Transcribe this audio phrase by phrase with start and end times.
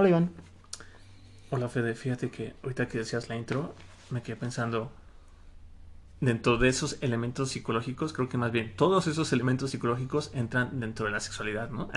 [0.00, 0.30] Hola Iván.
[1.50, 3.74] Hola Fede, fíjate que ahorita que decías la intro,
[4.10, 4.92] me quedé pensando,
[6.20, 11.06] dentro de esos elementos psicológicos, creo que más bien todos esos elementos psicológicos entran dentro
[11.06, 11.88] de la sexualidad, ¿no?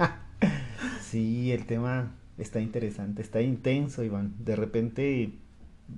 [1.02, 4.36] sí, el tema está interesante, está intenso, Iván.
[4.38, 5.38] De repente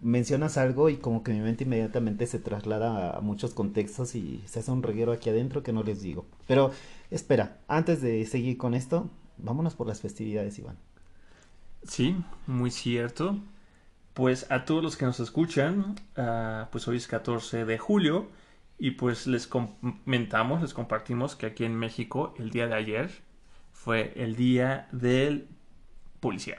[0.03, 4.59] mencionas algo y como que mi mente inmediatamente se traslada a muchos contextos y se
[4.59, 6.27] hace un reguero aquí adentro que no les digo.
[6.49, 6.73] Pero
[7.13, 9.09] espera, antes de seguir con esto,
[9.43, 10.77] vámonos por las festividades, Iván.
[11.83, 13.39] Sí, muy cierto.
[14.15, 18.29] Pues a todos los que nos escuchan, uh, pues hoy es 14 de julio
[18.79, 23.11] y pues les comentamos, les compartimos que aquí en México el día de ayer
[23.73, 25.49] fue el día del
[26.21, 26.59] policía.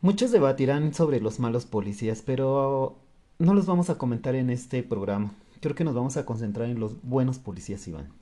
[0.00, 2.98] Muchos debatirán sobre los malos policías, pero
[3.38, 5.32] no los vamos a comentar en este programa.
[5.60, 8.12] Creo que nos vamos a concentrar en los buenos policías, Iván.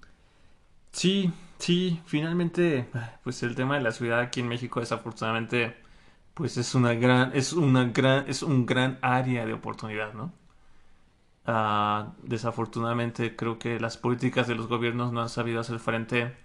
[0.92, 2.88] Sí, sí, finalmente,
[3.24, 5.77] pues el tema de la ciudad aquí en México desafortunadamente,
[6.34, 10.32] pues es una gran, es una gran, es un gran área de oportunidad, ¿no?
[11.47, 16.36] Uh, desafortunadamente creo que las políticas de los gobiernos no han sabido hacer frente,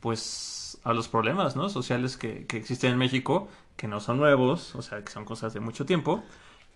[0.00, 1.68] pues, a los problemas, ¿no?
[1.70, 5.54] Sociales que, que existen en México que no son nuevos, o sea, que son cosas
[5.54, 6.24] de mucho tiempo,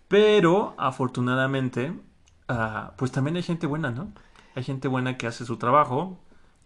[0.09, 1.93] pero afortunadamente,
[2.51, 4.13] uh, pues también hay gente buena, ¿no?
[4.55, 6.19] Hay gente buena que hace su trabajo.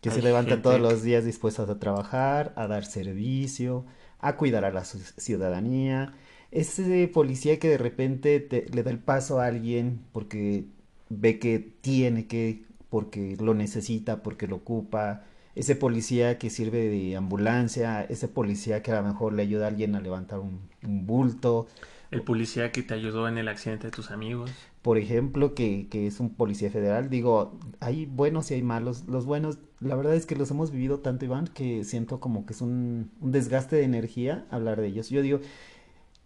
[0.05, 3.87] Que se levanta todos los días dispuestos a trabajar, a dar servicio,
[4.19, 6.13] a cuidar a la ciudadanía.
[6.51, 10.67] Ese policía que de repente te, le da el paso a alguien porque
[11.09, 15.25] ve que tiene que, porque lo necesita, porque lo ocupa,
[15.55, 19.69] ese policía que sirve de ambulancia, ese policía que a lo mejor le ayuda a
[19.69, 21.67] alguien a levantar un, bulto.
[22.11, 24.51] El policía que te ayudó en el accidente de tus amigos.
[24.85, 27.09] Por ejemplo, que, que es un policía federal.
[27.09, 29.05] Digo, hay buenos y hay malos.
[29.09, 32.53] Los buenos, la verdad es que los hemos vivido tanto, Iván, que siento como que
[32.53, 35.09] es un, un desgaste de energía hablar de ellos.
[35.09, 35.41] Yo digo,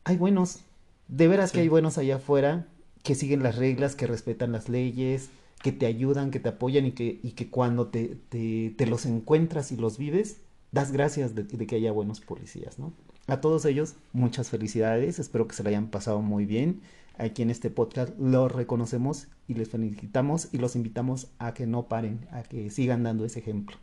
[0.02, 0.64] hay buenos.
[1.06, 2.66] De veras que hay buenos allá afuera
[3.04, 5.30] que siguen las reglas, que respetan las leyes,
[5.62, 9.06] que te ayudan, que te apoyan y que, y que cuando te, te, te los
[9.06, 10.40] encuentras y los vives,
[10.72, 12.92] das gracias de, de, que haya buenos policías, ¿no?
[13.28, 16.80] A todos ellos, muchas felicidades, espero que se la hayan pasado muy bien.
[17.18, 21.88] Aquí en este podcast los reconocemos y les felicitamos y los invitamos a que no
[21.88, 23.76] paren, a que sigan dando ese ejemplo.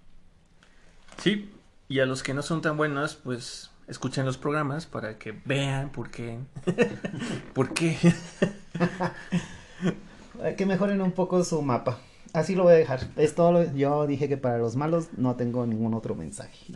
[1.22, 1.50] Sí,
[1.88, 5.92] y a los que no son tan buenos, pues escuchen los programas para que vean
[5.92, 6.40] por qué.
[7.54, 7.98] ¿Por qué?
[10.58, 12.00] que mejoren un poco su mapa.
[12.34, 13.02] Así lo voy a dejar.
[13.16, 16.74] Es todo lo, yo dije que para los malos no tengo ningún otro mensaje.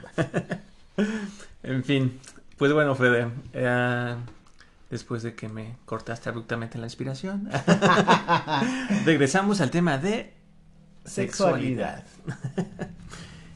[1.63, 2.19] en fin,
[2.57, 4.15] pues bueno, Fede, eh,
[4.89, 7.49] después de que me cortaste abruptamente la inspiración,
[9.05, 10.33] regresamos al tema de
[11.05, 12.03] sexualidad.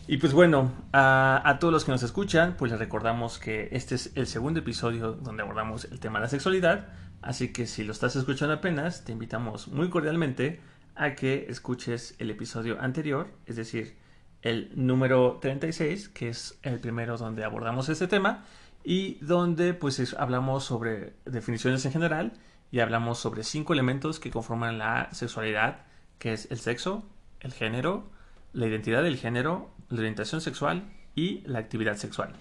[0.07, 3.95] y pues bueno, a, a, todos los que nos escuchan, pues les recordamos que este
[3.95, 6.87] es el segundo episodio donde abordamos el tema de la sexualidad.
[7.21, 10.59] Así que si lo estás escuchando apenas, te invitamos muy cordialmente
[10.95, 13.95] a que escuches el episodio anterior, es decir,
[14.41, 18.43] el número 36, que es el primero donde abordamos este tema
[18.83, 22.33] y donde pues es, hablamos sobre definiciones en general
[22.71, 25.85] y hablamos sobre cinco elementos que conforman la sexualidad,
[26.19, 27.03] que es el sexo,
[27.39, 28.09] el género,
[28.51, 32.33] la identidad del género, la orientación sexual y la actividad sexual.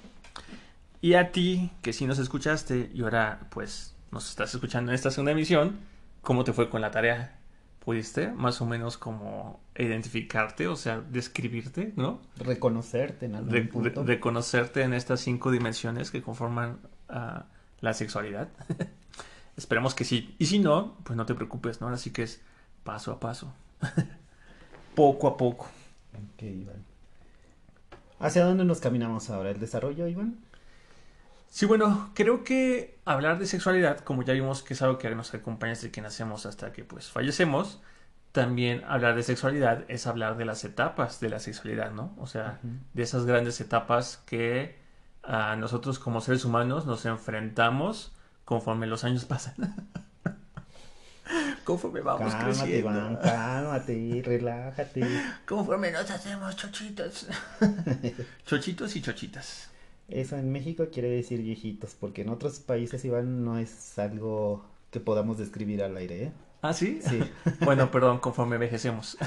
[1.01, 5.11] Y a ti, que si nos escuchaste y ahora pues nos estás escuchando en esta
[5.11, 5.81] segunda emisión,
[6.21, 7.42] ¿cómo te fue con la tarea?
[7.85, 12.21] ¿Pudiste más o menos como identificarte, o sea, describirte, ¿no?
[12.37, 14.05] Reconocerte en algún punto.
[14.05, 16.79] reconocerte en estas cinco dimensiones que conforman
[17.11, 17.41] uh,
[17.81, 18.49] la sexualidad.
[19.57, 20.37] Esperemos que sí.
[20.39, 21.89] Y si no, pues no te preocupes, ¿no?
[21.89, 22.41] Así que es
[22.85, 23.53] paso a paso.
[24.95, 25.69] poco a poco.
[26.15, 26.85] Ok, Iván.
[28.21, 29.51] ¿Hacia dónde nos caminamos ahora?
[29.51, 30.39] ¿El desarrollo, Iván?
[31.53, 35.35] Sí, bueno, creo que hablar de sexualidad, como ya vimos que es algo que nos
[35.35, 37.83] acompaña desde que nacemos hasta que pues fallecemos,
[38.33, 42.15] también hablar de sexualidad es hablar de las etapas de la sexualidad, ¿no?
[42.17, 42.79] O sea, uh -huh.
[42.95, 44.79] de esas grandes etapas que
[45.23, 48.13] a nosotros como seres humanos nos enfrentamos
[48.47, 49.55] conforme los años pasan.
[51.65, 52.79] conforme vamos cálmate, creciendo.
[52.79, 55.07] Iván, cálmate, relájate.
[55.47, 57.27] Conforme nos hacemos chochitos.
[58.47, 59.72] chochitos y chochitas.
[60.09, 65.01] Eso en México quiere decir viejitos, porque en otros países, Iván, no es algo que
[65.01, 66.33] podamos describir al aire, ¿eh?
[66.63, 67.01] ¿Ah, sí?
[67.03, 67.21] Sí.
[67.65, 69.19] bueno, perdón, conforme envejecemos.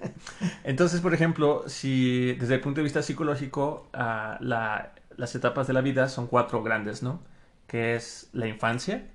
[0.64, 5.82] Entonces, por ejemplo, si desde el punto de vista psicológico, la, las etapas de la
[5.82, 7.20] vida son cuatro grandes, ¿no?
[7.66, 9.06] Que es la infancia,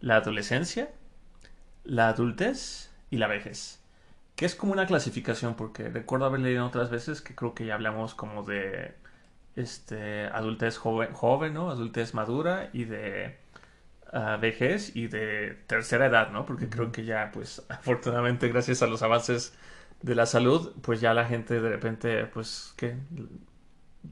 [0.00, 0.90] la adolescencia,
[1.84, 3.80] la adultez y la vejez.
[4.34, 7.74] Que es como una clasificación, porque recuerdo haber leído otras veces que creo que ya
[7.74, 8.94] hablamos como de
[9.56, 11.70] este adultez joven, joven ¿no?
[11.70, 13.36] Adultez madura y de
[14.40, 16.46] vejez y de tercera edad, ¿no?
[16.46, 19.54] Porque creo que ya, pues, afortunadamente, gracias a los avances
[20.02, 22.96] de la salud, pues ya la gente de repente, pues, que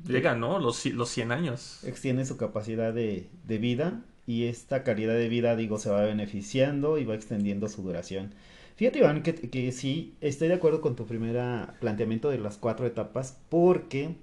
[0.06, 0.58] llega, ¿no?
[0.58, 1.84] Los, los 100 años.
[1.84, 6.98] Extiende su capacidad de, de vida y esta calidad de vida, digo, se va beneficiando
[6.98, 8.34] y va extendiendo su duración.
[8.76, 12.86] Fíjate, Iván, que, que sí, estoy de acuerdo con tu primera planteamiento de las cuatro
[12.86, 14.16] etapas, porque,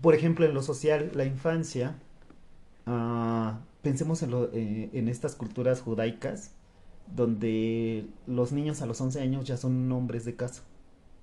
[0.00, 1.96] por ejemplo, en lo social, la infancia,
[2.86, 6.52] uh, pensemos en, lo, eh, en estas culturas judaicas,
[7.14, 10.62] donde los niños a los 11 años ya son hombres de casa.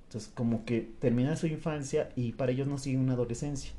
[0.07, 3.71] Entonces, como que termina su infancia y para ellos no sigue una adolescencia.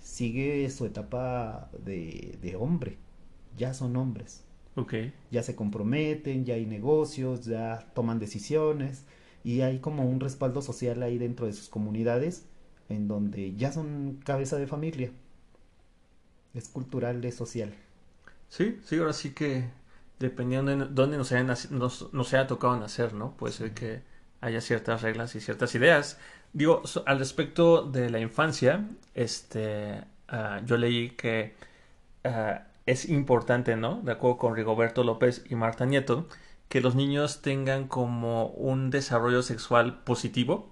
[0.00, 2.98] Sigue su etapa de, de hombre.
[3.56, 4.44] Ya son hombres.
[4.76, 4.94] Ok.
[5.30, 9.04] Ya se comprometen, ya hay negocios, ya toman decisiones
[9.44, 12.46] y hay como un respaldo social ahí dentro de sus comunidades
[12.90, 15.10] en donde ya son cabeza de familia.
[16.52, 17.72] Es cultural, es social.
[18.48, 19.70] Sí, sí, ahora sí que
[20.18, 23.32] dependiendo de dónde nos haya, nos, nos haya tocado nacer, ¿no?
[23.36, 24.02] Puede ser que
[24.40, 26.18] haya ciertas reglas y ciertas ideas.
[26.52, 31.54] Digo, al respecto de la infancia, este, uh, yo leí que
[32.24, 34.02] uh, es importante, ¿no?
[34.02, 36.26] De acuerdo con Rigoberto López y Marta Nieto,
[36.68, 40.68] que los niños tengan como un desarrollo sexual positivo.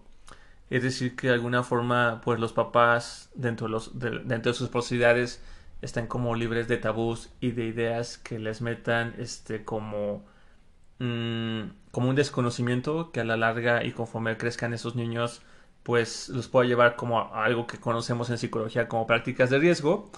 [0.71, 4.59] Es decir, que de alguna forma, pues los papás, dentro de, los, de, dentro de
[4.59, 5.43] sus posibilidades,
[5.83, 10.25] están como libres de tabús y de ideas que les metan este como
[10.99, 15.43] mmm, como un desconocimiento que a la larga y conforme crezcan esos niños
[15.83, 20.11] pues los pueda llevar como a algo que conocemos en psicología como prácticas de riesgo.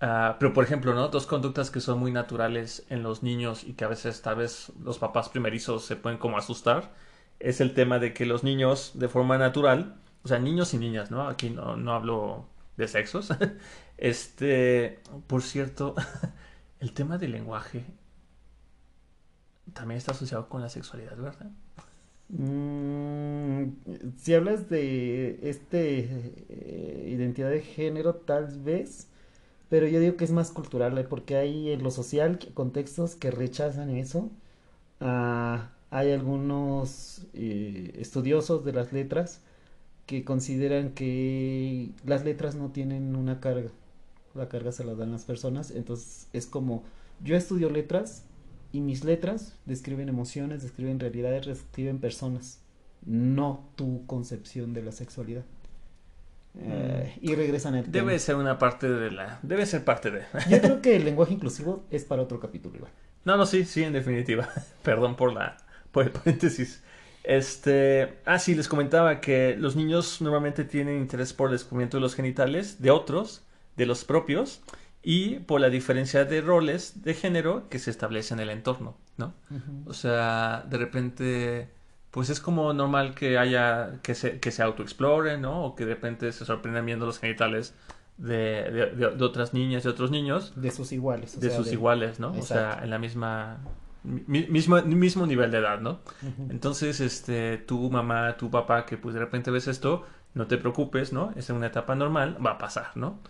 [0.00, 3.74] Uh, pero por ejemplo no dos conductas que son muy naturales en los niños y
[3.74, 6.90] que a veces tal vez los papás primerizos se pueden como asustar
[7.42, 11.10] es el tema de que los niños de forma natural o sea niños y niñas
[11.10, 12.46] no aquí no, no hablo
[12.76, 13.28] de sexos
[14.02, 14.98] Este,
[15.28, 15.94] por cierto,
[16.80, 17.84] el tema del lenguaje
[19.72, 21.50] también está asociado con la sexualidad, ¿verdad?
[22.28, 23.74] Mm,
[24.16, 26.00] si hablas de este
[26.48, 29.06] eh, identidad de género, tal vez,
[29.68, 31.04] pero yo digo que es más cultural, ¿eh?
[31.04, 34.30] porque hay en lo social contextos que rechazan eso.
[35.92, 39.40] Hay algunos eh, estudiosos de las letras
[40.06, 43.70] que consideran que las letras no tienen una carga
[44.34, 46.84] la carga se la dan las personas, entonces es como
[47.22, 48.24] yo estudio letras
[48.72, 52.60] y mis letras describen emociones, describen realidades, describen personas,
[53.04, 55.44] no tu concepción de la sexualidad.
[56.58, 59.38] Eh, y regresan al Debe ser una parte de la...
[59.42, 60.22] Debe ser parte de...
[60.50, 62.92] Yo creo que el lenguaje inclusivo es para otro capítulo igual.
[63.24, 64.48] No, no, sí, sí, en definitiva.
[64.82, 65.56] Perdón por la...
[65.92, 66.82] por el paréntesis.
[67.24, 72.00] Este, ah, sí, les comentaba que los niños normalmente tienen interés por el descubrimiento de
[72.00, 73.42] los genitales de otros
[73.76, 74.60] de los propios
[75.02, 79.34] y por la diferencia de roles de género que se establece en el entorno, ¿no?
[79.86, 81.68] O sea, de repente,
[82.10, 85.64] pues es como normal que haya, que se, que se autoexploren, ¿no?
[85.64, 87.74] O que de repente se sorprendan viendo los genitales
[88.16, 90.52] de, de, otras niñas y otros niños.
[90.54, 91.38] De sus iguales.
[91.40, 92.32] de sus iguales, ¿no?
[92.32, 93.58] O sea, en la misma
[94.04, 96.00] mismo, mismo nivel de edad, ¿no?
[96.50, 100.04] Entonces, este, tu mamá, tu papá, que pues de repente ves esto,
[100.34, 101.32] no te preocupes, ¿no?
[101.36, 103.20] Es una etapa normal, va a pasar, ¿no?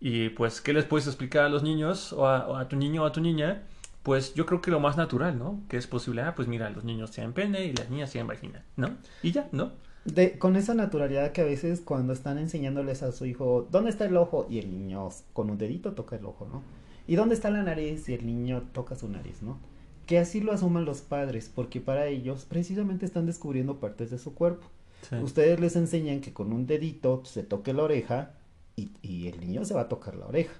[0.00, 3.12] Y pues, ¿qué les puedes explicar a los niños o a, tu niño o a
[3.12, 3.62] tu niña?
[4.02, 5.60] Pues yo creo que lo más natural, ¿no?
[5.68, 8.64] Que es posible, ah, pues mira, los niños tienen pene y las niñas tienen vagina,
[8.76, 8.96] ¿no?
[9.22, 9.72] Y ya, ¿no?
[10.06, 14.06] De, con esa naturalidad que a veces cuando están enseñándoles a su hijo, ¿dónde está
[14.06, 14.46] el ojo?
[14.48, 16.62] Y el niño con un dedito toca el ojo, ¿no?
[17.06, 18.08] ¿Y dónde está la nariz?
[18.08, 19.58] Y el niño toca su nariz, ¿no?
[20.10, 24.34] Que así lo asuman los padres, porque para ellos precisamente están descubriendo partes de su
[24.34, 24.66] cuerpo.
[25.22, 28.32] Ustedes les enseñan que con un dedito se toque la oreja
[28.74, 30.52] y, el niño se va a tocar la oreja.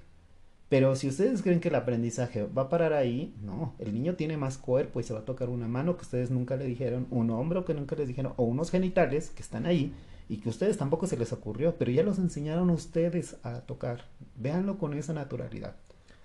[0.69, 4.37] Pero si ustedes creen que el aprendizaje va a parar ahí, no, el niño tiene
[4.37, 7.31] más cuerpo y se va a tocar una mano que ustedes nunca le dijeron, un
[7.31, 9.93] hombro que nunca les dijeron, o unos genitales que están ahí
[10.29, 14.05] y que a ustedes tampoco se les ocurrió, pero ya los enseñaron ustedes a tocar.
[14.37, 15.75] Véanlo con esa naturalidad.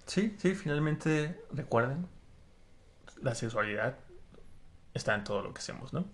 [0.05, 2.05] Sí, sí, finalmente recuerden,
[3.25, 3.95] la sexualidad
[4.93, 6.05] está en todo lo que hacemos, ¿no?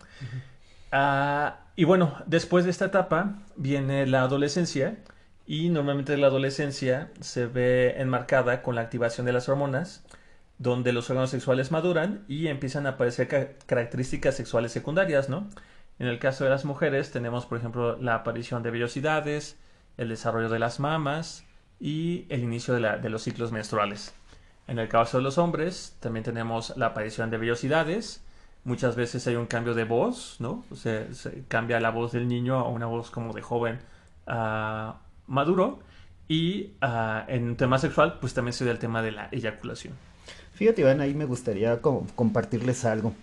[0.92, 4.98] Ah, y bueno, después de esta etapa viene la adolescencia
[5.46, 10.04] y normalmente la adolescencia se ve enmarcada con la activación de las hormonas,
[10.58, 15.50] donde los órganos sexuales maduran y empiezan a aparecer características sexuales secundarias, ¿no?
[16.00, 19.60] En el caso de las mujeres tenemos, por ejemplo, la aparición de vellosidades,
[19.98, 21.46] el desarrollo de las mamas
[21.80, 24.14] y el inicio de, los ciclos menstruales.
[24.68, 28.24] En el caso de los hombres también tenemos la aparición de vellosidades,
[28.64, 30.64] muchas veces hay un cambio de voz, ¿no?
[30.76, 31.08] Se,
[31.48, 33.80] cambia la voz del niño a una voz como de joven
[34.28, 34.94] uh,
[35.28, 35.80] maduro
[36.28, 39.94] y uh, en un tema sexual pues también se da el tema de la eyaculación.
[40.54, 43.14] Fíjate Iván, ahí me gustaría compartirles algo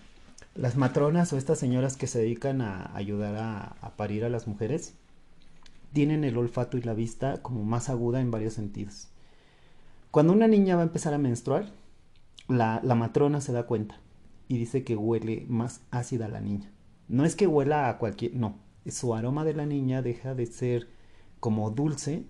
[0.59, 4.93] las matronas o estas señoras que se dedican a ayudar a, parir a las mujeres
[5.93, 9.07] tienen el olfato y la vista como más aguda en varios sentidos.
[10.11, 11.71] Cuando una niña va a empezar a menstruar,
[12.47, 13.99] la, la matrona se da cuenta
[14.47, 16.71] y dice que huele más ácida la niña.
[17.07, 18.55] No es que huela a cualquier, no,
[18.87, 20.87] su aroma de la niña deja de ser
[21.39, 22.25] como dulce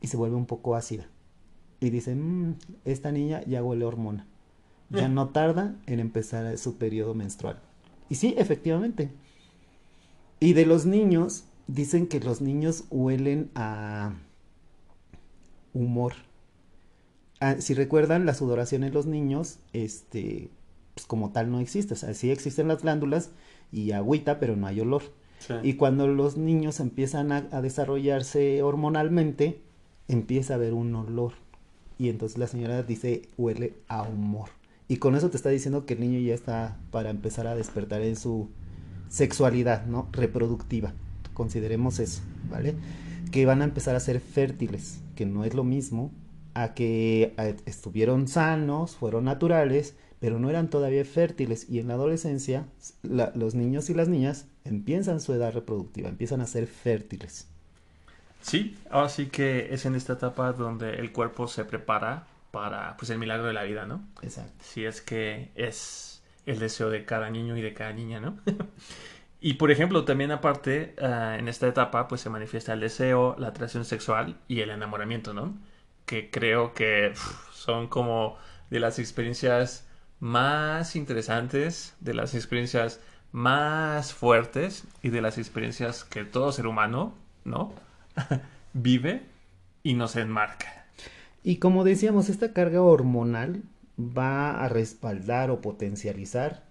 [0.00, 1.08] y se vuelve un poco ácida.
[1.80, 2.54] Y dice, mmm,
[2.84, 4.26] esta niña ya huele hormona.
[4.90, 5.14] Ya mm.
[5.14, 7.60] no tarda en empezar su periodo menstrual.
[8.08, 9.10] Y sí, efectivamente.
[10.40, 14.14] Y de los niños, dicen que los niños huelen a
[15.74, 16.14] humor.
[17.40, 20.50] Ah, si recuerdan, la sudoración en los niños, este,
[20.94, 21.94] pues como tal no existe.
[21.94, 23.30] O sea, sí existen las glándulas
[23.72, 25.02] y agüita, pero no hay olor.
[25.62, 29.60] Y cuando los niños empiezan a, a, desarrollarse hormonalmente,
[30.08, 31.34] empieza a haber un olor.
[31.96, 34.50] Y entonces la señora dice, huele a humor.
[34.88, 38.02] Y con eso te está diciendo que el niño ya está para empezar a despertar
[38.02, 38.48] en su
[39.08, 40.08] sexualidad, ¿no?
[40.10, 40.92] Reproductiva.
[41.34, 42.74] Consideremos eso, ¿vale?
[43.30, 46.10] Que van a empezar a ser fértiles, que no es lo mismo
[46.54, 47.34] a que
[47.66, 51.68] estuvieron sanos, fueron naturales, pero no eran todavía fértiles.
[51.68, 52.66] Y en la adolescencia,
[53.02, 57.48] los niños y las niñas empiezan su edad reproductiva, empiezan a ser fértiles.
[58.40, 63.18] Sí, así que es en esta etapa donde el cuerpo se prepara para pues el
[63.18, 64.06] milagro de la vida, ¿no?
[64.22, 64.52] Exacto.
[64.60, 68.38] Si es que es el deseo de cada niño y de cada niña, ¿no?
[69.40, 73.48] y por ejemplo, también aparte, ah, en esta etapa pues se manifiesta el deseo, la
[73.48, 75.58] atracción sexual y el enamoramiento, ¿no?
[76.08, 77.12] Que creo que
[77.52, 78.38] son como
[78.70, 79.86] de las experiencias
[80.20, 83.00] más interesantes, de las experiencias
[83.30, 87.12] más fuertes y de las experiencias que todo ser humano,
[87.44, 87.74] ¿no?
[88.72, 89.26] Vive
[89.82, 90.86] y nos enmarca.
[91.44, 93.62] Y como decíamos, esta carga hormonal
[93.98, 96.64] va a respaldar o potencializar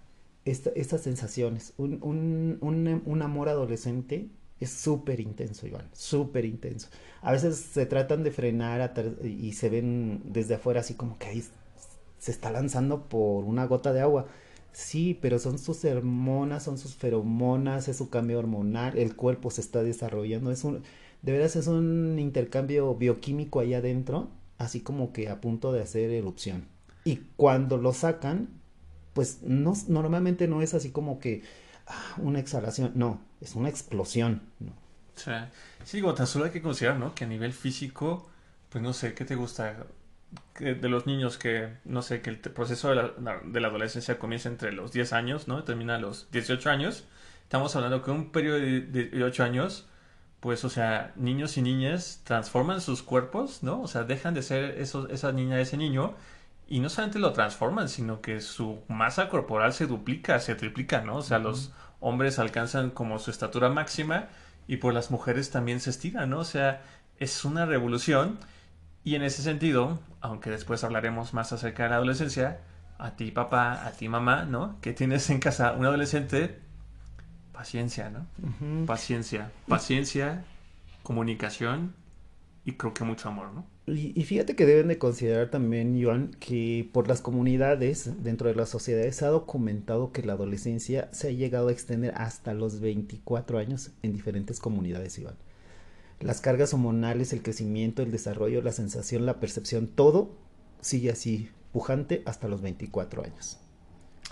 [0.44, 1.74] estas sensaciones.
[1.76, 6.88] Un, un, un, un amor adolescente es súper intenso, Iván, súper intenso.
[7.22, 11.44] A veces se tratan de frenar y se ven desde afuera así como que ahí
[12.18, 14.26] se está lanzando por una gota de agua.
[14.72, 19.60] Sí, pero son sus hormonas, son sus feromonas, es su cambio hormonal, el cuerpo se
[19.60, 20.82] está desarrollando, es un,
[21.22, 26.10] de veras es un intercambio bioquímico ahí adentro así como que a punto de hacer
[26.10, 26.66] erupción.
[27.04, 28.48] Y cuando lo sacan,
[29.14, 31.42] pues no, normalmente no es así como que
[32.18, 34.42] una exhalación, no, es una explosión.
[34.60, 34.70] ¿no?
[34.70, 35.50] O sea,
[35.84, 37.14] sí, digo, tan solo hay que considerar, ¿no?
[37.14, 38.28] Que a nivel físico,
[38.68, 39.86] pues no sé, ¿qué te gusta?
[40.58, 44.50] de los niños que, no sé, que el proceso de la, de la adolescencia comienza
[44.50, 45.64] entre los 10 años, ¿no?
[45.64, 47.04] Termina a los 18 años.
[47.44, 49.86] Estamos hablando que un periodo de 8 años
[50.40, 53.82] pues, o sea, niños y niñas transforman sus cuerpos, ¿no?
[53.82, 56.14] O sea, dejan de ser esos, esa niña, ese niño,
[56.68, 61.16] y no solamente lo transforman, sino que su masa corporal se duplica, se triplica, ¿no?
[61.16, 64.28] O sea, los hombres alcanzan como su estatura máxima
[64.66, 66.40] y por las mujeres también se estiran, ¿no?
[66.40, 66.82] O sea,
[67.18, 68.38] es una revolución
[69.02, 72.60] y en ese sentido, aunque después hablaremos más acerca de la adolescencia,
[72.98, 74.78] a ti papá, a ti mamá, ¿no?
[74.82, 76.58] Que tienes en casa un adolescente,
[77.52, 78.26] paciencia, ¿no?
[78.86, 80.44] Paciencia, paciencia,
[81.02, 81.94] comunicación
[82.68, 83.66] y creo que mucho amor, ¿no?
[83.86, 88.68] Y, fíjate que deben de considerar también, Joan, que por las comunidades dentro de las
[88.68, 93.56] sociedades se ha documentado que la adolescencia se ha llegado a extender hasta los 24
[93.56, 95.36] años en diferentes comunidades, Iván.
[96.20, 100.36] Las cargas hormonales, el crecimiento, el desarrollo, la sensación, la percepción, todo
[100.82, 103.56] sigue así, pujante hasta los 24 años.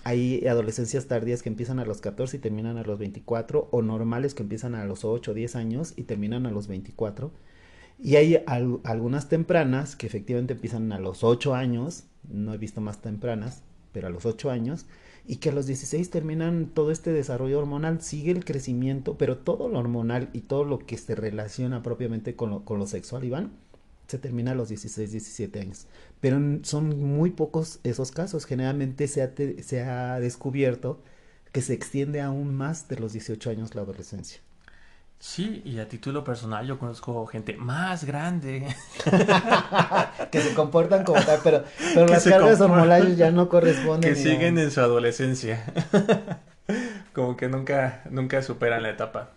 [0.04, 4.34] Hay adolescencias tardías que empiezan a los 14 y terminan a los 24, o normales
[4.34, 7.32] que empiezan a los 8 o 10 años y terminan a los 24.
[7.98, 13.00] Y hay algunas tempranas que efectivamente empiezan a los 8 años, no he visto más
[13.00, 13.62] tempranas,
[13.92, 14.86] pero a los 8 años,
[15.26, 19.68] y que a los 16 terminan todo este desarrollo hormonal, sigue el crecimiento, pero todo
[19.68, 23.52] lo hormonal y todo lo que se relaciona propiamente con lo, con lo sexual, Iván,
[24.06, 25.86] se termina a los 16, 17 años.
[26.20, 28.44] Pero son muy pocos esos casos.
[28.44, 31.02] Generalmente se ha, se ha descubierto
[31.52, 34.40] que se extiende aún más de los 18 años la adolescencia.
[35.18, 38.66] Sí, y a título personal yo conozco gente más grande.
[40.30, 44.12] que se comportan como tal, pero, pero las cargas hormonales ya no corresponden.
[44.12, 45.64] Que siguen en su adolescencia.
[47.12, 49.30] como que nunca, nunca superan la etapa.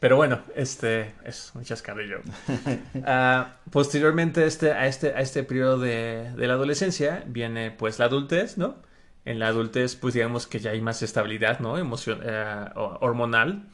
[0.00, 2.20] Pero bueno, este es un chascarrillo.
[3.04, 8.06] Ah, posteriormente este, a, este, a este periodo de, de, la adolescencia viene pues la
[8.06, 8.76] adultez, ¿no?
[9.24, 11.78] En la adultez pues digamos que ya hay más estabilidad, ¿no?
[11.78, 13.68] Emoción, eh, hormonal.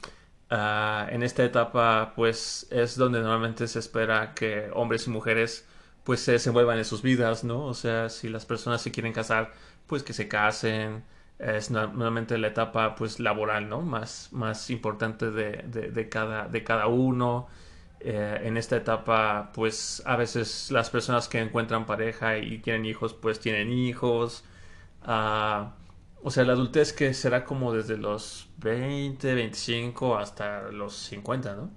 [0.51, 5.67] Ah, en esta etapa pues es donde normalmente se espera que hombres y mujeres
[6.05, 7.65] pues se desenvuelvan en sus vidas, ¿no?
[7.65, 9.53] O sea, si las personas se quieren casar,
[9.89, 11.03] pues que se casen,
[11.39, 13.83] es normalmente la etapa pues laboral, ¿no?
[13.83, 17.49] Más, más importante de, de, cada, de cada uno.
[18.01, 23.15] Eh, en esta etapa pues a veces las personas que encuentran pareja y tienen hijos
[23.15, 24.45] pues tienen hijos.
[25.07, 25.67] Uh,
[26.27, 31.71] o sea, la adultez que será como desde los 20, 25 hasta los 50, ¿no?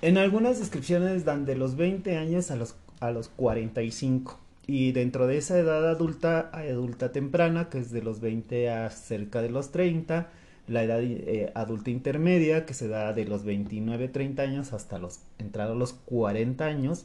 [0.00, 4.40] En algunas descripciones dan de los 20 años a los, a los 45.
[4.66, 9.42] Y dentro de esa edad adulta adulta temprana, que es de los 20 a cerca
[9.42, 10.30] de los 30,
[10.66, 15.20] la edad eh, adulta intermedia, que se da de los 29, 30 años hasta los
[15.38, 17.04] entrar a los 40 años,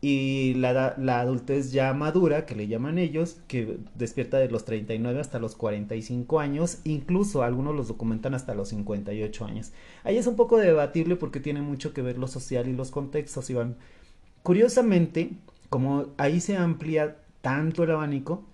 [0.00, 5.20] y la, la adultez ya madura, que le llaman ellos, que despierta de los 39
[5.20, 9.72] hasta los 45 años, incluso algunos los documentan hasta los 58 años.
[10.04, 13.50] Ahí es un poco debatible porque tiene mucho que ver lo social y los contextos,
[13.50, 13.76] Iván.
[14.44, 15.32] Curiosamente,
[15.68, 18.44] como ahí se amplía tanto el abanico,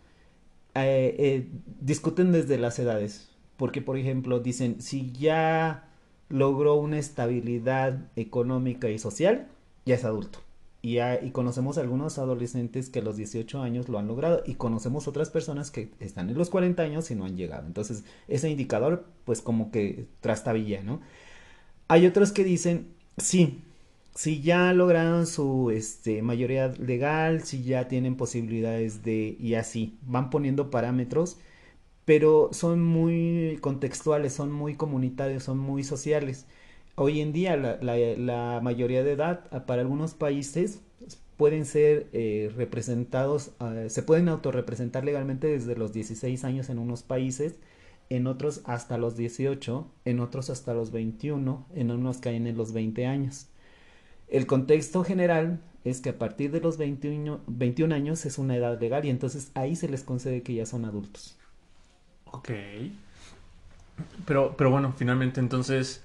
[0.75, 1.49] eh, eh,
[1.81, 3.31] discuten desde las edades.
[3.57, 5.89] Porque, por ejemplo, dicen, si ya
[6.29, 9.49] logró una estabilidad económica y social,
[9.85, 10.44] ya es adulto.
[10.85, 15.09] Y, y, conocemos algunos adolescentes que a los 18 años lo han logrado y conocemos
[15.09, 17.67] otras personas que están en los 40 años y no han llegado.
[17.67, 21.01] Entonces, ese indicador, pues como que trastabilla, ¿no?
[21.89, 23.63] Hay otros que dicen, sí,
[24.15, 30.29] si ya lograron su este, mayoría legal, si ya tienen posibilidades de, y así, van
[30.29, 31.39] poniendo parámetros,
[32.05, 36.47] pero son muy contextuales, son muy comunitarios, son muy sociales.
[36.97, 40.81] Hoy en día la, mayoría de edad ah, para algunos países
[41.37, 47.03] pueden ser eh, representados, ah, se pueden autorrepresentar legalmente desde los 16 años en unos
[47.03, 47.57] países,
[48.11, 52.73] en otros hasta los 18, en otros hasta los 21, en unos caen en los
[52.73, 53.49] 20 años.
[54.29, 58.81] El contexto general es que a partir de los 21, 21 años es una edad
[58.81, 61.37] legal y entonces ahí se les concede que ya son adultos.
[62.27, 62.51] Ok.
[64.27, 66.03] Pero, pero bueno, finalmente entonces,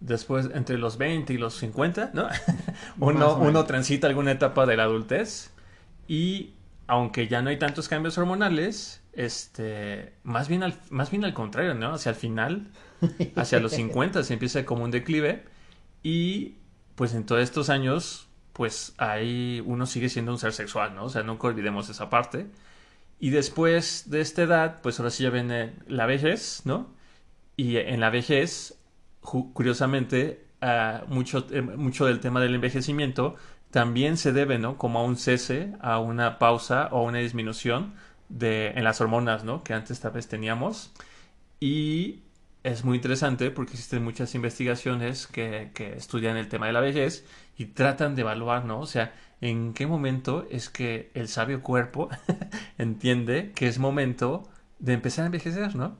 [0.00, 2.28] después entre los 20 y los 50, ¿no?
[2.98, 5.52] uno, uno transita alguna etapa de la adultez
[6.08, 6.52] y
[6.86, 11.74] aunque ya no hay tantos cambios hormonales, este, más bien al, más bien al contrario,
[11.74, 11.94] ¿no?
[11.94, 12.68] Hacia el final,
[13.36, 15.44] hacia los 50 se empieza como un declive
[16.02, 16.56] y
[16.94, 21.04] pues en todos estos años, pues ahí uno sigue siendo un ser sexual, ¿no?
[21.04, 22.46] O sea, nunca olvidemos esa parte.
[23.18, 26.94] Y después de esta edad, pues ahora sí ya viene la vejez, ¿no?
[27.56, 28.75] Y en la vejez,
[29.26, 30.46] curiosamente,
[31.08, 33.36] mucho, eh, mucho del tema del envejecimiento
[33.70, 34.78] también se debe, ¿no?
[34.78, 37.94] Como a un cese, a una pausa o a una disminución
[38.28, 39.62] de, en las hormonas, ¿no?
[39.64, 40.92] Que antes tal vez teníamos.
[41.60, 42.22] Y
[42.62, 47.24] es muy interesante porque existen muchas investigaciones que, estudian el tema de la vejez
[47.56, 48.80] y tratan de evaluar, ¿no?
[48.80, 52.08] O sea, en qué momento es que el sabio cuerpo
[52.78, 55.96] entiende que es momento de empezar a envejecer, ¿no?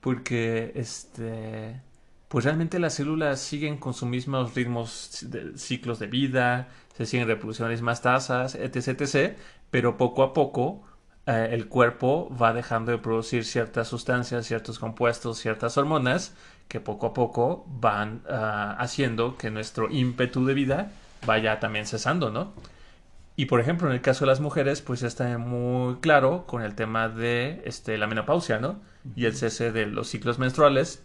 [0.00, 1.82] Porque, este,
[2.28, 7.28] pues realmente las células siguen con sus mismos ritmos, de, ciclos de vida, se siguen
[7.28, 9.36] reproduciendo las mismas tasas, etc., etc.,
[9.70, 10.82] pero poco a poco
[11.26, 16.34] eh, el cuerpo va dejando de producir ciertas sustancias, ciertos compuestos, ciertas hormonas
[16.68, 20.92] que poco a poco van ah, haciendo que nuestro ímpetu de vida
[21.26, 22.52] vaya también cesando, ¿no?
[23.36, 26.74] Y por ejemplo, en el caso de las mujeres, pues está muy claro con el
[26.74, 28.80] tema de este, la menopausia, ¿no?
[29.14, 31.04] Y el cese de los ciclos menstruales,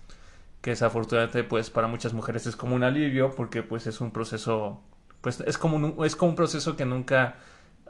[0.61, 4.81] que desafortunadamente, pues para muchas mujeres es como un alivio, porque pues es un proceso,
[5.21, 7.35] pues es como un, es como un proceso que nunca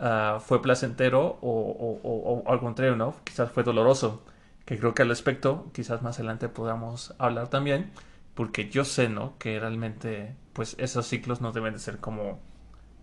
[0.04, 3.14] Ah, fue placentero o, al contrario, ¿no?
[3.24, 4.24] Quizás fue doloroso.
[4.66, 7.92] Que creo que al respecto, quizás más adelante podamos hablar también,
[8.34, 9.38] porque yo sé, ¿no?
[9.38, 12.40] Que realmente, pues esos ciclos no deben de ser como,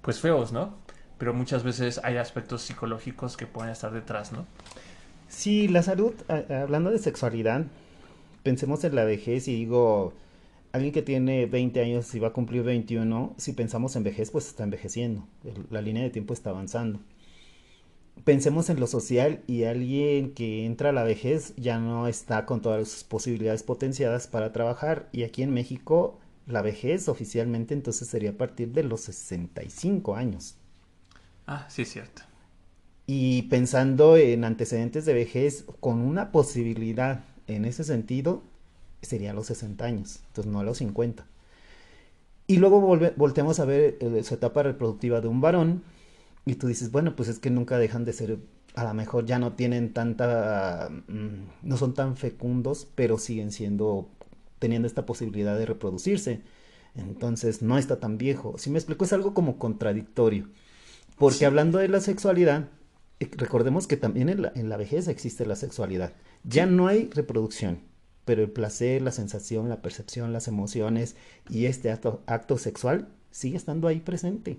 [0.03, 0.77] pues feos, ¿no?
[1.19, 4.47] Pero muchas veces hay aspectos psicológicos que pueden estar detrás, ¿no?
[5.29, 6.15] Sí, la salud,
[6.51, 7.65] hablando de sexualidad,
[8.43, 10.13] pensemos en la vejez y digo,
[10.73, 14.47] alguien que tiene 20 años y va a cumplir 21, si pensamos en vejez, pues
[14.49, 15.27] está envejeciendo.
[15.71, 17.01] La línea de tiempo está avanzando.
[18.25, 22.61] Pensemos en lo social y alguien que entra a la vejez ya no está con
[22.61, 25.09] todas sus posibilidades potenciadas para trabajar.
[25.13, 30.57] Y aquí en México La vejez oficialmente entonces sería a partir de los 65 años.
[31.47, 32.23] Ah, sí, cierto.
[33.07, 38.43] Y pensando en antecedentes de vejez, con una posibilidad en ese sentido,
[39.03, 41.27] sería a los 60 años, entonces no a los 50.
[42.47, 42.81] Y luego
[43.17, 45.83] volteamos a ver eh, su etapa reproductiva de un varón,
[46.47, 48.39] y tú dices, bueno, pues es que nunca dejan de ser,
[48.75, 54.09] a lo mejor ya no tienen tanta, mm, no son tan fecundos, pero siguen siendo,
[54.59, 56.41] teniendo esta posibilidad de reproducirse.
[56.95, 58.57] Entonces no está tan viejo.
[58.57, 60.49] Si me explico, es algo como contradictorio.
[61.19, 62.69] Porque hablando de la sexualidad,
[63.21, 66.13] recordemos que también en la, en la vejez existe la sexualidad.
[66.45, 67.89] Ya no hay reproducción
[68.29, 71.17] pero el placer, la sensación, la percepción, las emociones
[71.49, 74.59] y este acto, acto sexual sigue estando ahí presente.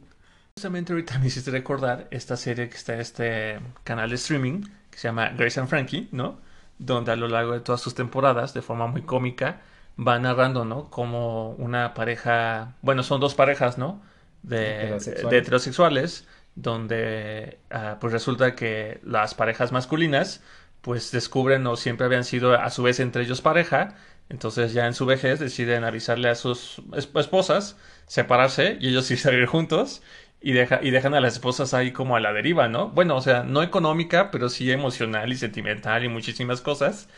[0.56, 4.98] Justamente ahorita me hiciste recordar esta serie que está en este canal de streaming que
[4.98, 6.40] se llama Grace and Frankie, ¿no?
[6.80, 9.62] Donde a lo largo de todas sus temporadas, de forma muy cómica,
[10.00, 10.90] va narrando, ¿no?
[10.90, 14.02] Como una pareja, bueno, son dos parejas, ¿no?
[14.42, 16.28] De heterosexuales, de heterosexuales
[16.62, 20.42] donde uh, pues resulta que las parejas masculinas
[20.82, 23.96] pues descubren o siempre habían sido a su vez entre ellos pareja,
[24.30, 29.46] entonces ya en su vejez deciden avisarle a sus esposas, separarse y ellos sí salir
[29.46, 30.02] juntos
[30.42, 32.90] y, y dejan a las esposas ahí como a la deriva, ¿no?
[32.90, 37.10] Bueno, o sea, no económica, pero sí emocional y sentimental y muchísimas cosas.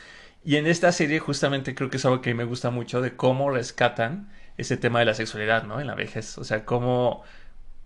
[0.44, 3.52] Y en esta serie justamente creo que es algo que me gusta mucho de cómo
[3.52, 5.80] rescatan ese tema de la sexualidad, ¿no?
[5.80, 7.24] En la vejez, o sea, cómo,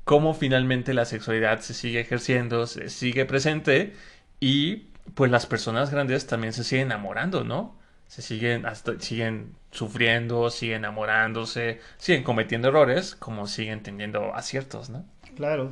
[0.05, 3.93] cómo finalmente la sexualidad se sigue ejerciendo, se sigue presente
[4.39, 7.75] y pues las personas grandes también se siguen enamorando, ¿no?
[8.07, 15.03] Se siguen, hasta, siguen sufriendo, siguen enamorándose, siguen cometiendo errores, como siguen teniendo aciertos, ¿no?
[15.35, 15.71] Claro.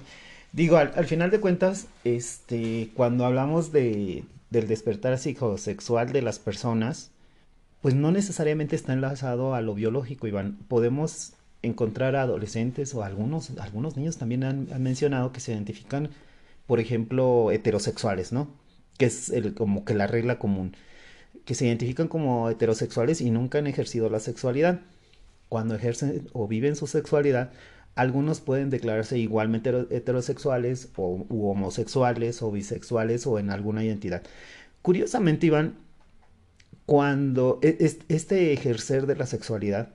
[0.52, 7.12] Digo, al, final de cuentas, este, cuando hablamos de, del despertar psicosexual de las personas,
[7.82, 10.58] pues no necesariamente está enlazado a lo biológico, Iván.
[10.67, 16.10] Podemos encontrar adolescentes o algunos, algunos niños también han, mencionado que se identifican,
[16.67, 18.49] por ejemplo, heterosexuales, ¿no?
[18.97, 20.76] que es el, como que la regla común,
[21.45, 24.82] que se identifican como heterosexuales y nunca han ejercido la sexualidad.
[25.49, 27.52] Cuando ejercen o viven su sexualidad,
[27.95, 34.23] algunos pueden declararse igualmente heterosexuales o homosexuales o bisexuales o en alguna identidad.
[34.82, 35.76] Curiosamente, Iván,
[36.86, 37.78] cuando e,
[38.10, 39.89] este ejercer de la sexualidad,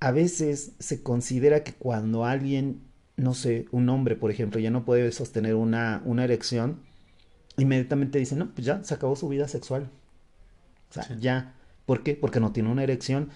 [0.00, 2.82] a veces se considera que cuando alguien,
[3.16, 6.80] no sé, un hombre, por ejemplo, ya no puede sostener una, una erección,
[7.56, 9.90] inmediatamente dicen, no, pues ya se acabó su vida sexual.
[10.90, 11.54] O sea, ya.
[11.86, 12.14] ¿Por qué?
[12.14, 13.30] Porque no tiene una erección.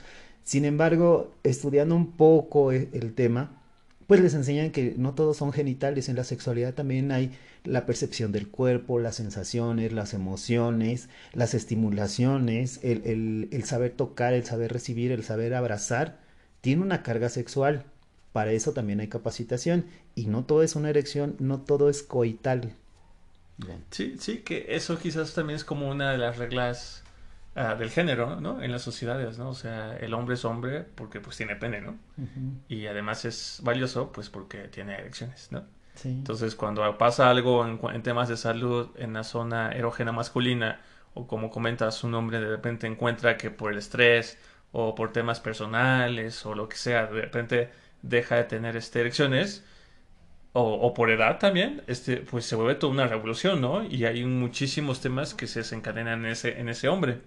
[0.45, 3.63] Sin embargo, estudiando un poco e, el tema,
[4.07, 6.09] pues les enseñan que no todos son genitales.
[6.09, 7.33] En la sexualidad también hay
[7.65, 14.35] la percepción del cuerpo, las sensaciones, las emociones, las estimulaciones, el, el, el saber tocar,
[14.35, 16.22] el saber recibir, el saber abrazar.
[16.63, 17.85] Tiene una carga sexual.
[18.33, 19.85] Para eso también hay capacitación.
[20.15, 22.73] Y no todo es una erección, no todo es coital.
[23.91, 27.05] Sí, sí, que eso quizás también es como una de las reglas
[27.55, 28.63] ah, del género, ¿no?
[28.63, 29.51] En las sociedades, ¿no?
[29.51, 31.97] O sea, el hombre es hombre porque pues tiene pene, ¿no?
[32.69, 35.65] Y además es valioso pues porque tiene erecciones, ¿no?
[35.95, 36.09] Sí.
[36.09, 40.81] Entonces, cuando pasa algo en, temas de salud en la zona erógena masculina,
[41.15, 44.39] o como comentas, un hombre de repente encuentra que por el estrés
[44.73, 47.71] o por temas personales o lo que sea, de repente
[48.03, 49.65] deja de tener este, erecciones,
[50.55, 53.85] o, por edad también, este, pues se vuelve toda una revolución, ¿no?
[53.85, 57.21] Y hay muchísimos temas que se desencadenan en ese, en ese hombre.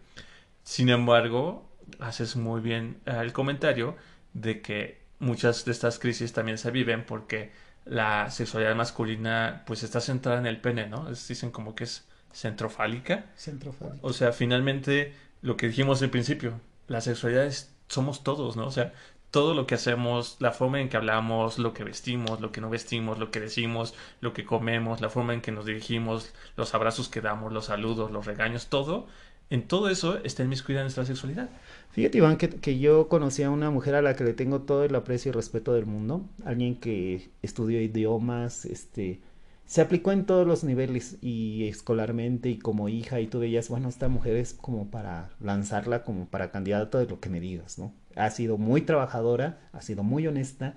[0.63, 1.67] Sin embargo,
[1.99, 3.95] haces muy bien eh, el comentario
[4.33, 7.51] de que muchas de estas crisis también se viven porque
[7.85, 11.09] la sexualidad masculina pues está centrada en el pene, ¿no?
[11.09, 13.25] dicen como que es centrofálica.
[13.35, 13.99] Centrofálica.
[14.01, 18.67] O sea, finalmente lo que dijimos al principio, la sexualidad es, somos todos, ¿no?
[18.67, 18.93] O sea,
[19.31, 22.69] todo lo que hacemos, la forma en que hablamos, lo que vestimos, lo que no
[22.69, 27.09] vestimos, lo que decimos, lo que comemos, la forma en que nos dirigimos, los abrazos
[27.09, 29.07] que damos, los saludos, los regaños, todo,
[29.49, 31.49] en todo eso está inmiscuida nuestra sexualidad.
[31.91, 34.83] Fíjate, Iván, que, que, yo conocí a una mujer a la que le tengo todo
[34.85, 39.19] el aprecio y respeto del mundo, alguien que estudió idiomas, este,
[39.65, 43.89] se aplicó en todos los niveles y escolarmente y como hija y tú veías, bueno,
[43.89, 47.93] esta mujer es como para lanzarla como para candidato de lo que me digas, ¿no?
[48.15, 50.75] Ha sido muy trabajadora, ha sido muy honesta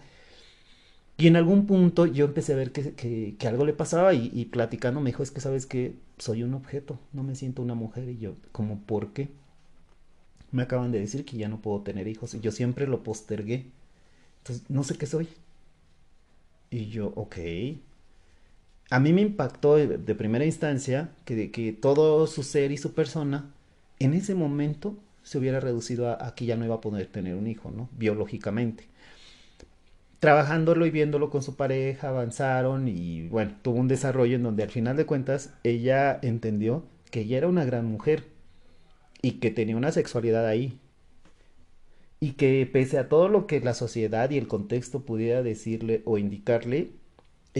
[1.18, 4.46] y en algún punto yo empecé a ver que, que, algo le pasaba y, y,
[4.46, 8.08] platicando me dijo, es que sabes que soy un objeto, no me siento una mujer
[8.08, 9.28] y yo, como, ¿por qué?
[10.52, 13.66] Me acaban de decir que ya no puedo tener hijos y yo siempre lo postergué.
[14.38, 15.28] Entonces, no sé qué soy.
[16.70, 17.36] Y yo, ok,
[18.90, 23.52] a mí me impactó de primera instancia que, que todo su ser y su persona
[23.98, 27.46] en ese momento se hubiera reducido a, que ya no iba a poder tener un
[27.46, 27.88] hijo, ¿no?
[27.98, 28.88] Biológicamente.
[30.20, 34.70] trabajándolo y viéndolo con su pareja, avanzaron y bueno, tuvo un desarrollo en donde al
[34.70, 38.24] final de cuentas ella entendió que ella era una gran mujer
[39.22, 40.78] y que tenía una sexualidad ahí.
[42.20, 46.18] Y que pese a todo lo que la sociedad y el contexto pudiera decirle o
[46.18, 46.90] indicarle,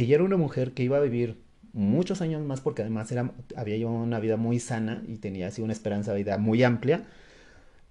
[0.03, 1.39] ella era una mujer que iba a vivir
[1.73, 5.63] muchos años más porque además era, había llevado una vida muy sana y tenía así
[5.63, 7.07] una esperanza de vida muy amplia.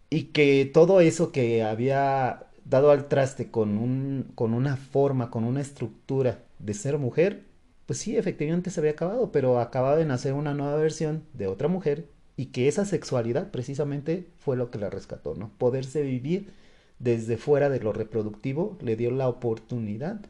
[0.10, 5.44] Y que todo eso que había dado al traste con, un, con una forma, con
[5.44, 7.44] una estructura de ser mujer,
[7.86, 11.68] pues sí, efectivamente se había acabado, pero acababa de nacer una nueva versión de otra
[11.68, 12.06] mujer
[12.38, 15.52] y que esa sexualidad precisamente fue lo que la rescató, ¿no?
[15.58, 16.52] Poderse vivir
[17.00, 20.22] desde fuera de lo reproductivo le dio la oportunidad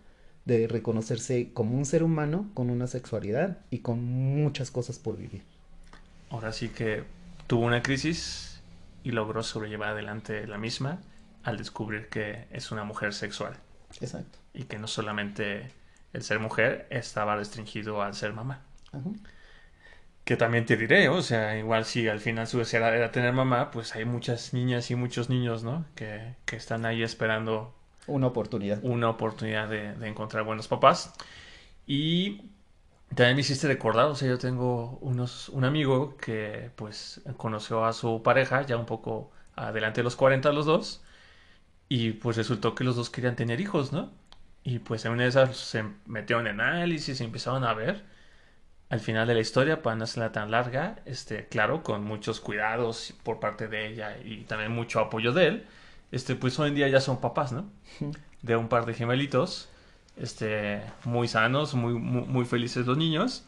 [0.47, 5.43] de reconocerse como un ser humano con una sexualidad y con muchas cosas por vivir.
[6.29, 7.03] Ahora sí que
[7.47, 8.61] tuvo una crisis
[9.03, 11.01] y logró sobrellevar adelante la misma
[11.43, 13.57] al descubrir que es una mujer sexual.
[13.99, 14.39] Exacto.
[14.53, 15.67] Y que no solamente
[16.13, 18.63] el ser mujer estaba restringido al ser mamá.
[20.23, 23.69] Que también te diré, o sea, igual si al final su deseo era, tener mamá,
[23.71, 25.85] pues hay muchas niñas y muchos niños, ¿no?
[25.95, 27.76] Que, que están ahí esperando
[28.07, 28.79] una oportunidad.
[28.83, 31.13] Una oportunidad de, encontrar buenos papás.
[31.85, 32.41] Y
[33.15, 37.93] también me hiciste recordar, o sea, yo tengo unos, un amigo que pues conoció a
[37.93, 41.03] su pareja ya un poco adelante de los 40 los dos
[41.89, 44.11] y pues resultó que los dos querían tener hijos, ¿no?
[44.63, 48.03] Y pues en una de esas se metieron en análisis y empezaron a ver.
[48.89, 53.13] Al final de la historia, para no hacerla tan larga, este, claro, con muchos cuidados
[53.23, 55.67] por parte de ella y también mucho apoyo de él,
[56.11, 57.69] este, pues hoy en día ya son papás, ¿no?
[58.41, 59.69] De un par de gemelitos,
[60.15, 63.45] este, muy sanos, muy, muy, muy felices los niños,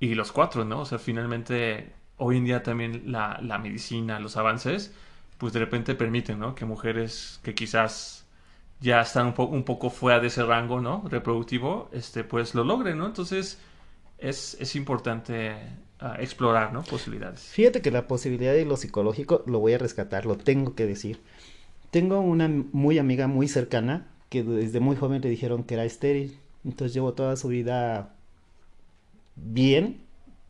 [0.00, 0.80] y los cuatro, ¿no?
[0.80, 4.92] O sea, finalmente, hoy en día también la, la medicina, los avances,
[5.38, 6.56] pues de repente permiten, ¿no?
[6.56, 8.26] Que mujeres que quizás
[8.80, 11.04] ya están un, un poco fuera de ese rango, ¿no?
[11.08, 13.06] Reproductivo, este, pues lo logren, ¿no?
[13.06, 13.60] Entonces
[14.18, 15.54] es, es importante
[16.00, 16.82] uh, explorar, ¿no?
[16.82, 17.42] Posibilidades.
[17.42, 21.20] Fíjate que la posibilidad de lo psicológico lo voy a rescatar, lo tengo que decir.
[21.92, 26.38] Tengo una muy amiga muy cercana que desde muy joven le dijeron que era estéril.
[26.64, 28.14] Entonces llevó toda su vida
[29.36, 30.00] bien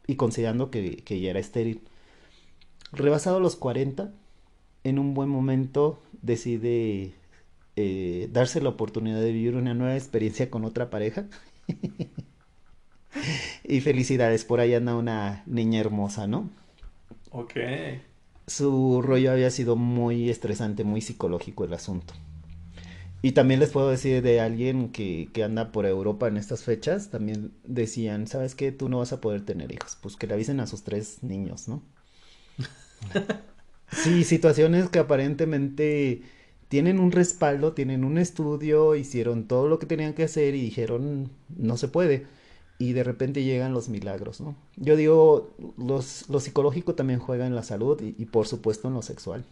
[0.06, 1.80] y considerando que, que ella era estéril.
[2.92, 4.12] Rebasado los 40,
[4.84, 7.12] en un buen momento decide
[7.74, 11.26] eh, darse la oportunidad de vivir una nueva experiencia con otra pareja.
[13.64, 16.50] y felicidades, por ahí anda una niña hermosa, ¿no?
[17.32, 17.56] Ok.
[18.46, 22.14] Su rollo había sido muy estresante, muy psicológico el asunto.
[23.22, 27.10] Y también les puedo decir de alguien que, que anda por Europa en estas fechas,
[27.10, 28.72] también decían, ¿sabes qué?
[28.72, 29.96] Tú no vas a poder tener hijos.
[30.00, 31.82] Pues que le avisen a sus tres niños, ¿no?
[33.90, 36.22] Sí, situaciones que aparentemente
[36.68, 41.30] tienen un respaldo, tienen un estudio, hicieron todo lo que tenían que hacer y dijeron
[41.56, 42.26] no se puede.
[42.82, 44.56] Y de repente llegan los milagros, ¿no?
[44.76, 49.02] Yo digo, los, lo psicológico también juega en la salud y, por supuesto en lo
[49.02, 49.44] sexual.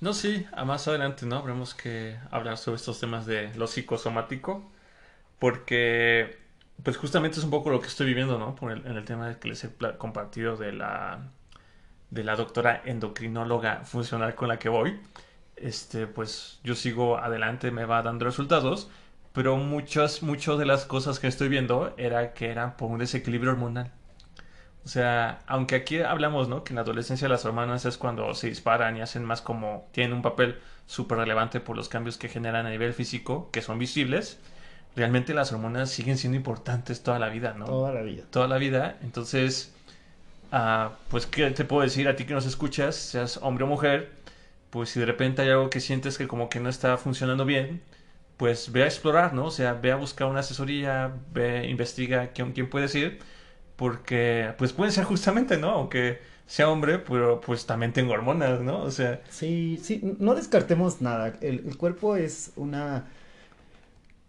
[0.00, 1.36] No, sí, a más adelante, ¿no?
[1.36, 4.62] Habremos que hablar sobre estos temas de lo psicosomático,
[5.38, 6.36] porque,
[6.82, 8.54] pues justamente es un poco lo que estoy viviendo, ¿no?
[8.54, 11.32] Por el, en el tema que les he compartido de la
[12.10, 14.98] de la doctora endocrinóloga funcional con la que voy,
[15.56, 18.90] este, pues yo sigo adelante, me va dando resultados,
[19.32, 23.52] pero muchas, muchas de las cosas que estoy viendo era que eran por un desequilibrio
[23.52, 23.92] hormonal.
[24.84, 26.64] O sea, aunque aquí hablamos, ¿no?
[26.64, 30.14] Que en la adolescencia las hormonas es cuando se disparan y hacen más como, tienen
[30.14, 34.38] un papel súper relevante por los cambios que generan a nivel físico, que son visibles,
[34.96, 37.66] realmente las hormonas siguen siendo importantes toda la vida, ¿no?
[37.66, 38.24] Toda la vida.
[38.30, 38.96] Toda la vida.
[39.02, 39.74] Entonces,
[40.52, 44.12] Uh, pues, ¿qué te puedo decir a ti que nos escuchas, seas hombre o mujer?
[44.70, 47.82] Pues si de repente hay algo que sientes que como que no está funcionando bien,
[48.38, 49.46] pues ve a explorar, ¿no?
[49.46, 53.18] O sea, ve a buscar una asesoría, ve, investiga quién, quién puedes ir,
[53.76, 55.70] porque pues pueden ser justamente, ¿no?
[55.70, 58.82] Aunque sea hombre, pero pues también tengo hormonas, ¿no?
[58.82, 59.20] O sea...
[59.28, 61.34] Sí, sí, no descartemos nada.
[61.42, 63.06] El, cuerpo es una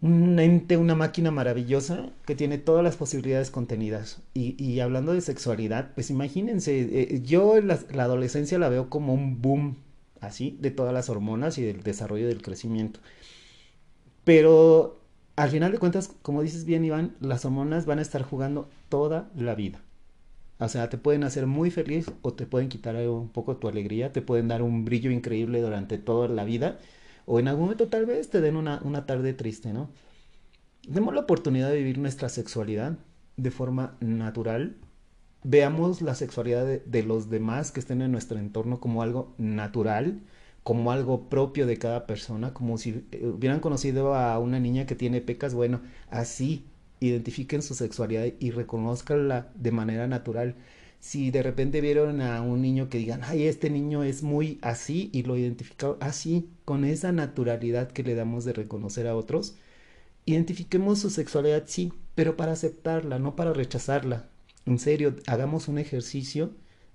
[0.02, 4.22] un ente, una máquina maravillosa que tiene todas las posibilidades contenidas.
[4.34, 9.14] Y, y hablando de sexualidad, pues imagínense, eh, yo la, la, adolescencia la veo como
[9.14, 9.76] un boom,
[10.20, 13.00] así, de todas las hormonas y del desarrollo del crecimiento.
[14.30, 15.00] Pero
[15.34, 19.28] al final de cuentas, como dices bien, Iván, las hormonas van a estar jugando toda
[19.34, 19.82] la vida.
[20.60, 24.12] O sea, te pueden hacer muy feliz o te pueden quitar un poco tu alegría,
[24.12, 26.78] te pueden dar un brillo increíble durante toda la vida
[27.26, 29.90] o en algún momento tal vez te den una, una tarde triste, ¿no?
[30.86, 32.98] Demos la oportunidad de vivir nuestra sexualidad
[33.36, 34.76] de forma natural.
[35.42, 40.20] Veamos la sexualidad de, de, los demás que estén en nuestro entorno como algo natural,
[40.62, 44.94] como algo propio de cada persona, como si eh, hubieran conocido a una niña que
[44.94, 46.64] tiene pecas, bueno, así
[47.00, 50.54] identifiquen su sexualidad y reconozcanla de manera natural.
[51.00, 55.08] Si de repente vieron a un niño que digan, ay, este niño es muy así
[55.12, 59.56] y lo identificaron así, con esa naturalidad que le damos de reconocer a otros,
[60.26, 64.28] identifiquemos su sexualidad, sí, pero para aceptarla, no para rechazarla.
[64.66, 66.52] En serio, hagamos un ejercicio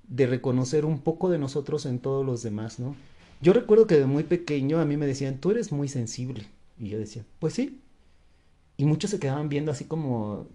[0.08, 2.95] de reconocer un poco de nosotros en todos los demás, ¿no?
[3.41, 6.48] Yo recuerdo que de muy pequeño a mí me decían, tú eres muy sensible.
[6.80, 7.82] Y yo decía, pues sí.
[8.78, 10.48] Y muchos se quedaban viendo así como,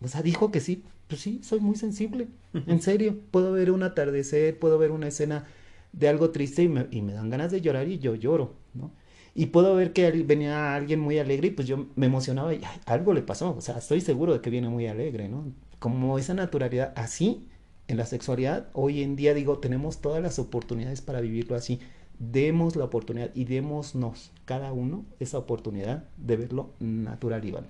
[0.00, 2.28] o sea, dijo que sí, pues sí, soy muy sensible.
[2.66, 5.46] En serio, puedo ver un atardecer, puedo ver una escena
[5.92, 8.92] de algo triste y me, y me dan ganas de llorar y yo lloro, ¿no?
[9.34, 13.14] Y puedo ver que venía alguien muy alegre y pues yo me emocionaba y algo
[13.14, 15.52] le pasó, o sea, estoy seguro de que viene muy alegre, ¿no?
[15.78, 17.46] Como esa naturalidad así
[17.88, 21.80] en la sexualidad, hoy en día digo, tenemos todas las oportunidades para vivirlo así.
[22.18, 27.66] Demos la oportunidad y démonos cada uno esa oportunidad de verlo natural, Iván.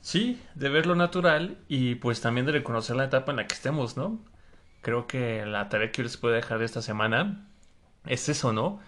[0.00, 3.96] Sí, de verlo natural y pues también de reconocer la etapa en la que estemos,
[3.96, 4.20] ¿no?
[4.80, 7.48] Creo que la tarea que yo les puedo dejar de esta semana
[8.06, 8.80] es eso, ¿no?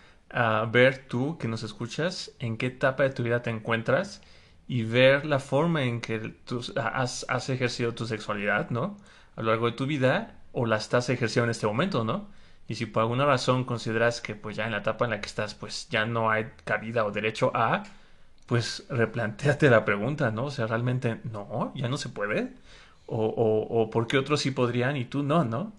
[0.70, 4.22] ver tú que nos escuchas en qué etapa de tu vida te encuentras
[4.66, 8.98] y ver la forma en que tú has, has, ejercido tu sexualidad, ¿no?
[9.36, 12.28] A lo largo de tu vida o la estás ejerciendo en este momento, ¿no?
[12.68, 15.26] Y si por alguna razón consideras que pues ya en la etapa en la que
[15.26, 17.84] estás pues ya no hay cabida o derecho a,
[18.46, 20.46] pues replanteate la pregunta, ¿no?
[20.46, 22.52] O sea, realmente no, ya no se puede.
[23.06, 25.72] O, o, o por qué otros sí podrían y tú no, ¿no?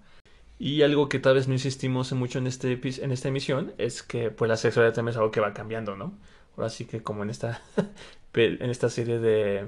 [0.60, 4.30] Y algo que tal vez no insistimos mucho en, este, en esta emisión es que
[4.30, 6.18] pues la sexualidad también es algo que va cambiando, ¿no?
[6.58, 7.62] Ahora sí que como en esta,
[8.34, 9.68] en esta serie de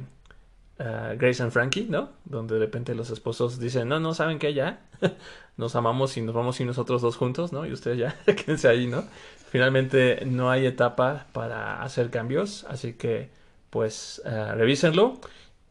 [0.77, 2.10] Grace and Frankie, ¿no?
[2.25, 4.53] Donde de repente los esposos dicen, no, no, ¿saben qué?
[4.53, 4.81] Ya
[5.57, 7.65] nos amamos y nos vamos y nosotros dos juntos, ¿no?
[7.65, 9.03] Y ustedes ya quédense ahí, ¿no?
[9.49, 13.29] Finalmente no hay etapa para hacer cambios, así que
[13.69, 15.19] pues uh, revísenlo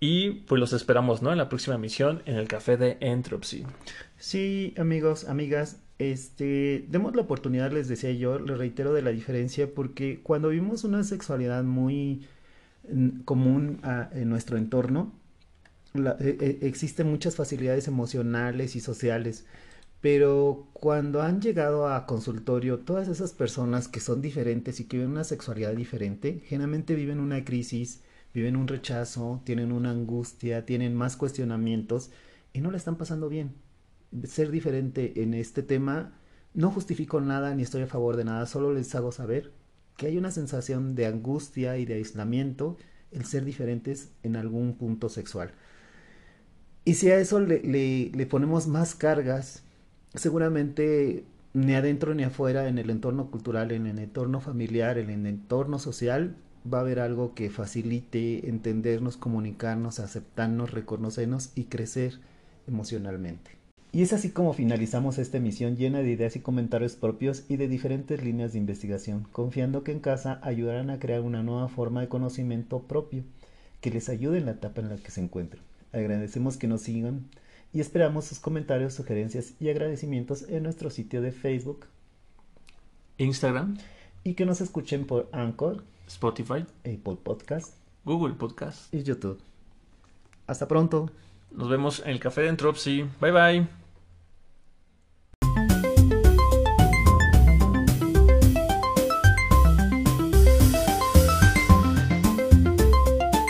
[0.00, 1.32] y pues los esperamos, ¿no?
[1.32, 3.64] En la próxima emisión en el café de Entropy.
[4.16, 9.68] Sí, amigos, amigas, este, demos la oportunidad, les decía yo, les reitero de la diferencia,
[9.74, 12.26] porque cuando vimos una sexualidad muy
[13.24, 13.80] común
[14.12, 15.12] en nuestro entorno,
[15.94, 19.44] e, e, existen muchas facilidades emocionales y sociales,
[20.00, 25.12] pero cuando han llegado a consultorio, todas esas personas que son diferentes y que viven
[25.12, 31.16] una sexualidad diferente, generalmente viven una crisis, viven un rechazo, tienen una angustia, tienen más
[31.16, 32.10] cuestionamientos
[32.52, 33.52] y no le están pasando bien.
[34.24, 36.12] Ser diferente en este tema,
[36.54, 39.52] no justifico nada ni estoy a favor de nada, solo les hago saber
[40.00, 42.78] que hay una sensación de angustia y de aislamiento
[43.12, 45.50] el ser diferentes en algún punto sexual.
[46.86, 49.62] Y si a eso le, le, ponemos más cargas,
[50.14, 55.26] seguramente ni adentro ni afuera, en el entorno cultural, en el entorno familiar, en el
[55.26, 56.34] entorno social,
[56.64, 62.20] va a haber algo que facilite entendernos, comunicarnos, aceptarnos, reconocernos y crecer
[62.66, 63.59] emocionalmente.
[63.92, 67.66] Y es así como finalizamos esta emisión llena de ideas y comentarios propios y de
[67.66, 72.08] diferentes líneas de investigación, confiando que en casa ayudarán a crear una nueva forma de
[72.08, 73.24] conocimiento propio
[73.80, 75.62] que les ayude en la etapa en la que se encuentren.
[75.92, 77.26] Agradecemos que nos sigan
[77.72, 81.86] y esperamos sus comentarios, sugerencias y agradecimientos en nuestro sitio de Facebook,
[83.18, 83.76] Instagram
[84.22, 87.74] y que nos escuchen por Anchor, Spotify, Apple Podcast,
[88.04, 89.40] Google Podcast y YouTube.
[90.46, 91.10] Hasta pronto.
[91.50, 93.04] Nos vemos en el café de Entropsy.
[93.20, 93.79] Bye bye.